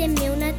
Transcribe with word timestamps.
Teme 0.00 0.30
una 0.30 0.50